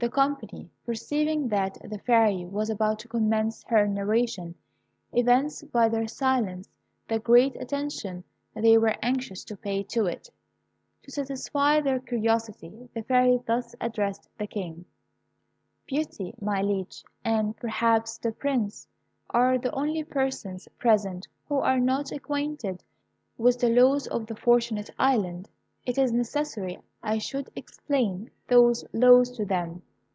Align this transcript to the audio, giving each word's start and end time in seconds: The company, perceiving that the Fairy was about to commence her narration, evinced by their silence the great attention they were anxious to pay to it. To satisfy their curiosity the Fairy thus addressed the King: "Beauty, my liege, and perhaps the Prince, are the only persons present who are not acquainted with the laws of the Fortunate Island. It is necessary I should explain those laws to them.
The 0.00 0.08
company, 0.08 0.70
perceiving 0.86 1.48
that 1.48 1.76
the 1.82 1.98
Fairy 1.98 2.44
was 2.44 2.70
about 2.70 3.00
to 3.00 3.08
commence 3.08 3.64
her 3.64 3.84
narration, 3.88 4.54
evinced 5.12 5.72
by 5.72 5.88
their 5.88 6.06
silence 6.06 6.68
the 7.08 7.18
great 7.18 7.56
attention 7.60 8.22
they 8.54 8.78
were 8.78 8.94
anxious 9.02 9.42
to 9.46 9.56
pay 9.56 9.82
to 9.82 10.06
it. 10.06 10.30
To 11.02 11.10
satisfy 11.10 11.80
their 11.80 11.98
curiosity 11.98 12.88
the 12.94 13.02
Fairy 13.02 13.40
thus 13.44 13.74
addressed 13.80 14.28
the 14.38 14.46
King: 14.46 14.84
"Beauty, 15.84 16.32
my 16.40 16.62
liege, 16.62 17.02
and 17.24 17.56
perhaps 17.56 18.18
the 18.18 18.30
Prince, 18.30 18.86
are 19.30 19.58
the 19.58 19.72
only 19.72 20.04
persons 20.04 20.68
present 20.78 21.26
who 21.48 21.56
are 21.56 21.80
not 21.80 22.12
acquainted 22.12 22.84
with 23.36 23.58
the 23.58 23.68
laws 23.68 24.06
of 24.06 24.26
the 24.28 24.36
Fortunate 24.36 24.90
Island. 24.96 25.48
It 25.84 25.98
is 25.98 26.12
necessary 26.12 26.78
I 27.02 27.18
should 27.18 27.50
explain 27.56 28.30
those 28.46 28.84
laws 28.92 29.32
to 29.32 29.44
them. 29.44 29.82